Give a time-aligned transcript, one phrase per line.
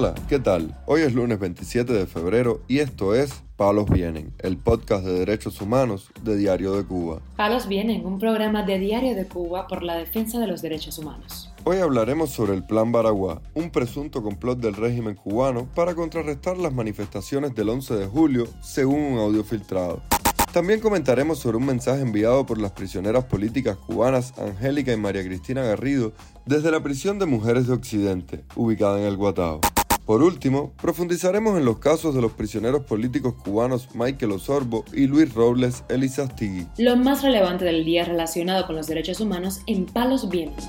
[0.00, 0.78] Hola, ¿qué tal?
[0.86, 5.60] Hoy es lunes 27 de febrero y esto es Palos Vienen, el podcast de derechos
[5.60, 7.20] humanos de Diario de Cuba.
[7.36, 11.52] Palos Vienen, un programa de Diario de Cuba por la defensa de los derechos humanos.
[11.64, 16.72] Hoy hablaremos sobre el Plan Baraguá, un presunto complot del régimen cubano para contrarrestar las
[16.72, 20.00] manifestaciones del 11 de julio, según un audio filtrado.
[20.52, 25.64] También comentaremos sobre un mensaje enviado por las prisioneras políticas cubanas Angélica y María Cristina
[25.64, 26.12] Garrido
[26.46, 29.60] desde la prisión de mujeres de Occidente, ubicada en el Guatao.
[30.08, 35.34] Por último, profundizaremos en los casos de los prisioneros políticos cubanos Michael Osorbo y Luis
[35.34, 36.66] Robles Elizastigui.
[36.78, 40.64] Lo más relevante del día relacionado con los derechos humanos en Palos Vientos.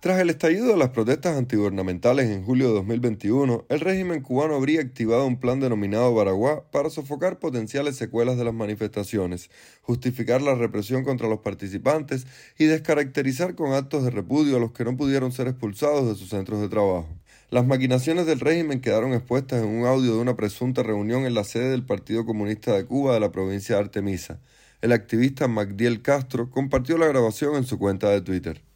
[0.00, 4.80] Tras el estallido de las protestas antigubernamentales en julio de 2021, el régimen cubano habría
[4.80, 9.50] activado un plan denominado Baraguá para sofocar potenciales secuelas de las manifestaciones,
[9.82, 14.84] justificar la represión contra los participantes y descaracterizar con actos de repudio a los que
[14.84, 17.08] no pudieron ser expulsados de sus centros de trabajo.
[17.50, 21.42] Las maquinaciones del régimen quedaron expuestas en un audio de una presunta reunión en la
[21.42, 24.38] sede del Partido Comunista de Cuba de la provincia de Artemisa.
[24.80, 28.67] El activista Magdiel Castro compartió la grabación en su cuenta de Twitter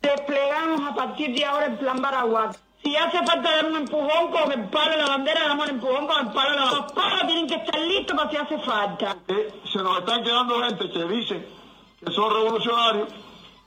[1.12, 2.50] partir de ahora el plan Baraguá.
[2.82, 6.06] Si hace falta dar un empujón con el palo de la bandera, damos el empujón
[6.06, 6.82] con el palo de la bandera.
[6.82, 9.16] Los palos tienen que estar listos para si hace falta.
[9.28, 11.48] Eh, se nos están quedando gente que dice
[12.04, 13.08] que son revolucionarios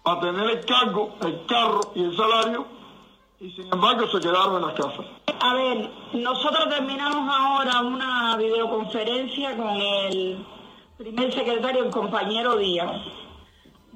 [0.04, 2.66] para tener el cargo, el carro y el salario
[3.40, 5.06] y sin embargo se quedaron en las casas.
[5.40, 10.46] A ver, nosotros terminamos ahora una videoconferencia con el
[10.98, 13.02] primer secretario, el compañero Díaz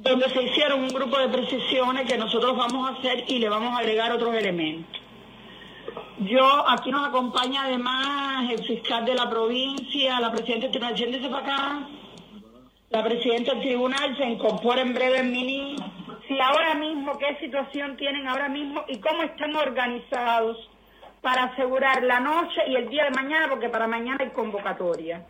[0.01, 3.73] donde se hicieron un grupo de precisiones que nosotros vamos a hacer y le vamos
[3.73, 5.01] a agregar otros elementos.
[6.19, 11.29] Yo, aquí nos acompaña además el fiscal de la provincia, la presidenta del tribunal, siéntese
[11.29, 11.87] para acá,
[12.89, 15.75] la presidenta del tribunal se incorpora en breve en mini.
[16.27, 20.57] Si ahora mismo, qué situación tienen ahora mismo y cómo están organizados
[21.21, 25.25] para asegurar la noche y el día de mañana, porque para mañana hay convocatoria.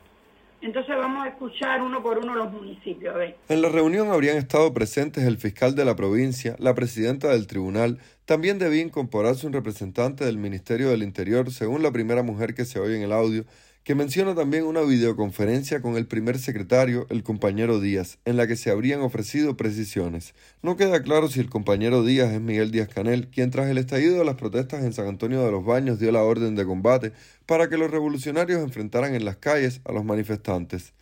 [0.62, 3.16] Entonces vamos a escuchar uno por uno los municipios.
[3.48, 8.00] En la reunión habrían estado presentes el fiscal de la provincia, la presidenta del tribunal,
[8.26, 12.80] también debía incorporarse un representante del Ministerio del Interior, según la primera mujer que se
[12.80, 13.46] oye en el audio,
[13.90, 18.56] que menciona también una videoconferencia con el primer secretario, el compañero Díaz, en la que
[18.56, 20.36] se habrían ofrecido precisiones.
[20.62, 24.20] No queda claro si el compañero Díaz es Miguel Díaz Canel, quien tras el estallido
[24.20, 27.14] de las protestas en San Antonio de los Baños dio la orden de combate
[27.48, 30.94] para que los revolucionarios enfrentaran en las calles a los manifestantes.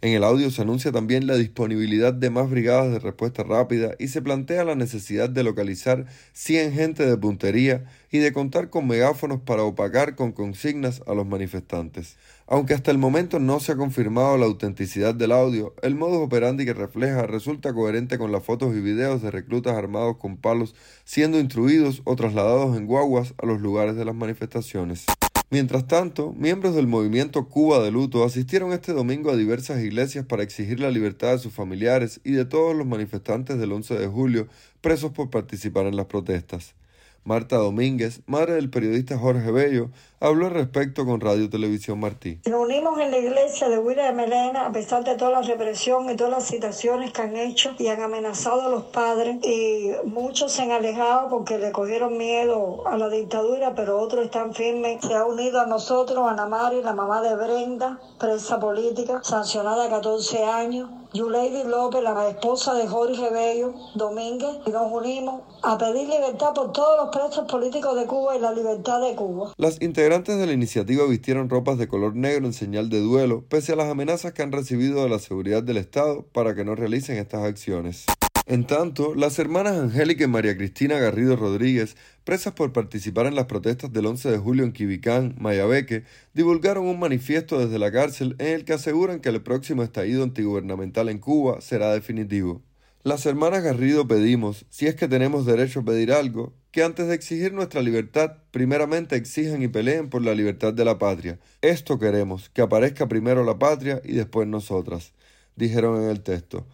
[0.00, 4.06] En el audio se anuncia también la disponibilidad de más brigadas de respuesta rápida y
[4.06, 9.40] se plantea la necesidad de localizar 100 gente de puntería y de contar con megáfonos
[9.40, 12.16] para opacar con consignas a los manifestantes.
[12.46, 16.64] Aunque hasta el momento no se ha confirmado la autenticidad del audio, el modus operandi
[16.64, 21.40] que refleja resulta coherente con las fotos y videos de reclutas armados con palos siendo
[21.40, 25.06] instruidos o trasladados en guaguas a los lugares de las manifestaciones.
[25.50, 30.42] Mientras tanto, miembros del movimiento Cuba de Luto asistieron este domingo a diversas iglesias para
[30.42, 34.48] exigir la libertad de sus familiares y de todos los manifestantes del 11 de julio
[34.82, 36.74] presos por participar en las protestas.
[37.24, 39.90] Marta Domínguez, madre del periodista Jorge Bello,
[40.20, 42.40] habló al respecto con Radio Televisión Martí.
[42.46, 46.16] Nos unimos en la iglesia de William Melena a pesar de toda la represión y
[46.16, 50.62] todas las situaciones que han hecho y han amenazado a los padres y muchos se
[50.62, 55.04] han alejado porque le cogieron miedo a la dictadura, pero otros están firmes.
[55.04, 59.90] Se ha unido a nosotros Ana Mari, la mamá de Brenda, presa política, sancionada a
[59.90, 66.08] 14 años, Yuleidi López, la esposa de Jorge Bello Domínguez, y nos unimos a pedir
[66.08, 69.52] libertad por todos los presos políticos de Cuba y la libertad de Cuba.
[69.56, 73.72] Las integrantes de la iniciativa vistieron ropas de color negro en señal de duelo, pese
[73.72, 77.16] a las amenazas que han recibido de la seguridad del Estado para que no realicen
[77.16, 78.06] estas acciones.
[78.50, 83.44] En tanto, las hermanas Angélica y María Cristina Garrido Rodríguez, presas por participar en las
[83.44, 88.54] protestas del 11 de julio en Quibicán, Mayabeque, divulgaron un manifiesto desde la cárcel en
[88.54, 92.62] el que aseguran que el próximo estallido antigubernamental en Cuba será definitivo.
[93.02, 97.16] Las hermanas Garrido pedimos, si es que tenemos derecho a pedir algo, que antes de
[97.16, 101.38] exigir nuestra libertad, primeramente exijan y peleen por la libertad de la patria.
[101.60, 105.12] Esto queremos, que aparezca primero la patria y después nosotras,
[105.54, 106.66] dijeron en el texto.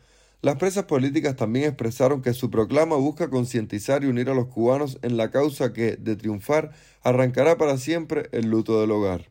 [0.45, 4.99] Las presas políticas también expresaron que su proclama busca concientizar y unir a los cubanos
[5.01, 9.31] en la causa que, de triunfar, arrancará para siempre el luto del hogar.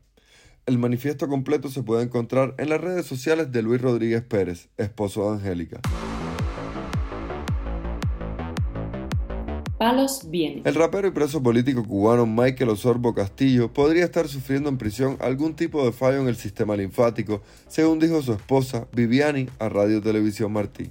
[0.65, 5.29] El manifiesto completo se puede encontrar en las redes sociales de Luis Rodríguez Pérez, esposo
[5.29, 5.81] de Angélica.
[9.77, 10.63] Palos viene.
[10.65, 15.55] El rapero y preso político cubano Michael Osorbo Castillo podría estar sufriendo en prisión algún
[15.55, 20.51] tipo de fallo en el sistema linfático, según dijo su esposa Viviani a Radio Televisión
[20.51, 20.89] Martí.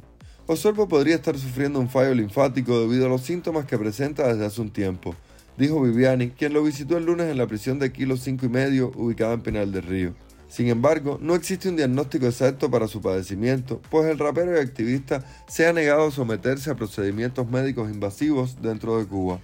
[0.48, 4.60] Osorbo podría estar sufriendo un fallo linfático debido a los síntomas que presenta desde hace
[4.60, 5.14] un tiempo.
[5.56, 8.90] dijo Viviani, quien lo visitó el lunes en la prisión de Kilo 5 y medio
[8.96, 10.14] ubicada en Penal del Río.
[10.48, 15.24] Sin embargo, no existe un diagnóstico exacto para su padecimiento, pues el rapero y activista
[15.46, 19.38] se ha negado a someterse a procedimientos médicos invasivos dentro de Cuba.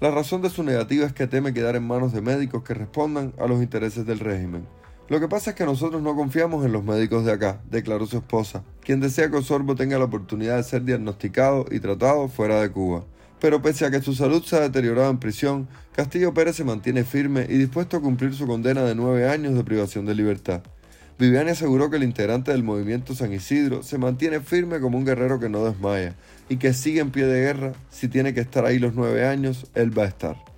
[0.00, 3.32] La razón de su negativa es que teme quedar en manos de médicos que respondan
[3.38, 4.66] a los intereses del régimen.
[5.10, 8.18] Lo que pasa es que nosotros no confiamos en los médicos de acá, declaró su
[8.18, 12.70] esposa, quien desea que Osorbo tenga la oportunidad de ser diagnosticado y tratado fuera de
[12.70, 13.04] Cuba.
[13.40, 15.66] Pero pese a que su salud se ha deteriorado en prisión,
[15.96, 19.64] Castillo Pérez se mantiene firme y dispuesto a cumplir su condena de nueve años de
[19.64, 20.62] privación de libertad.
[21.18, 25.40] Viviani aseguró que el integrante del movimiento San Isidro se mantiene firme como un guerrero
[25.40, 26.14] que no desmaya
[26.48, 27.72] y que sigue en pie de guerra.
[27.90, 30.49] Si tiene que estar ahí los nueve años, él va a estar.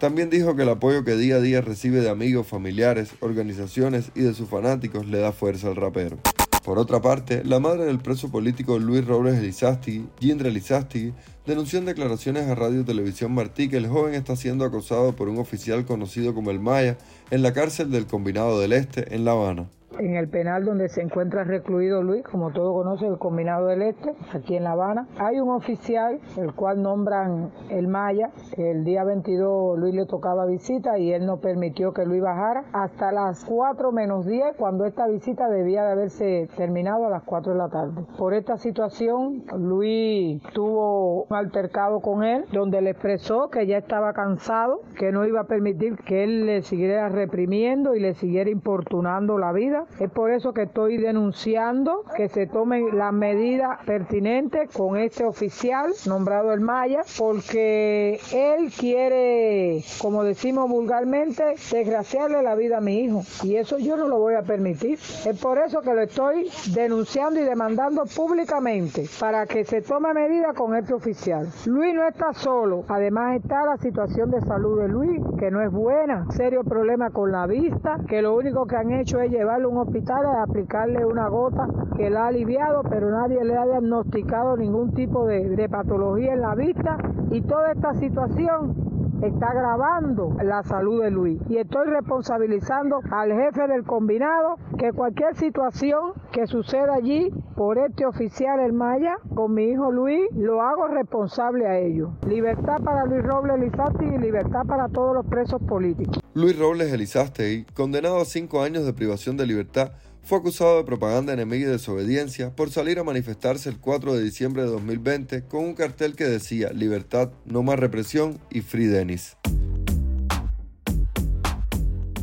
[0.00, 4.22] También dijo que el apoyo que día a día recibe de amigos, familiares, organizaciones y
[4.22, 6.16] de sus fanáticos le da fuerza al rapero.
[6.64, 11.12] Por otra parte, la madre del preso político Luis Robles Elizástegui, Gindra Elizástegui,
[11.44, 15.36] denunció en declaraciones a Radio Televisión Martí que el joven está siendo acosado por un
[15.36, 16.96] oficial conocido como el Maya
[17.30, 21.02] en la cárcel del Combinado del Este en La Habana en el penal donde se
[21.02, 25.06] encuentra recluido Luis, como todo conoce, el Combinado del Este, aquí en La Habana.
[25.18, 28.30] Hay un oficial, el cual nombran el Maya.
[28.56, 33.12] El día 22 Luis le tocaba visita y él no permitió que Luis bajara hasta
[33.12, 37.58] las 4 menos 10, cuando esta visita debía de haberse terminado a las 4 de
[37.58, 38.04] la tarde.
[38.18, 44.12] Por esta situación, Luis tuvo un altercado con él, donde le expresó que ya estaba
[44.12, 49.38] cansado, que no iba a permitir que él le siguiera reprimiendo y le siguiera importunando
[49.38, 54.96] la vida es por eso que estoy denunciando que se tomen las medidas pertinentes con
[54.96, 62.80] este oficial nombrado el Maya, porque él quiere, como decimos vulgarmente, desgraciarle la vida a
[62.80, 63.22] mi hijo.
[63.42, 64.98] Y eso yo no lo voy a permitir.
[65.26, 70.54] Es por eso que lo estoy denunciando y demandando públicamente para que se tome medidas
[70.54, 71.48] con este oficial.
[71.66, 75.70] Luis no está solo, además está la situación de salud de Luis, que no es
[75.70, 79.78] buena, serio problema con la vista, que lo único que han hecho es llevarlo un
[79.78, 84.92] hospital a aplicarle una gota que la ha aliviado, pero nadie le ha diagnosticado ningún
[84.94, 86.96] tipo de, de patología en la vista.
[87.30, 88.89] Y toda esta situación
[89.22, 91.40] está agravando la salud de Luis.
[91.48, 98.06] Y estoy responsabilizando al jefe del combinado que cualquier situación que suceda allí por este
[98.06, 102.10] oficial el Maya con mi hijo Luis, lo hago responsable a ellos.
[102.26, 106.20] Libertad para Luis Robles Elizasti y libertad para todos los presos políticos.
[106.34, 111.32] Luis Robles Elizasti, condenado a cinco años de privación de libertad, fue acusado de propaganda
[111.32, 115.74] enemiga y desobediencia por salir a manifestarse el 4 de diciembre de 2020 con un
[115.74, 119.36] cartel que decía Libertad, no más represión y Free Denis.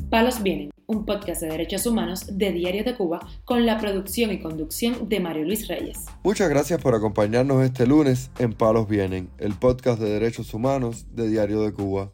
[0.09, 4.39] Palos Vienen, un podcast de derechos humanos de Diario de Cuba con la producción y
[4.39, 6.05] conducción de Mario Luis Reyes.
[6.23, 11.27] Muchas gracias por acompañarnos este lunes en Palos Vienen, el podcast de derechos humanos de
[11.27, 12.13] Diario de Cuba.